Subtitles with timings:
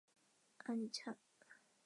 [0.65, 1.15] 阿里恰。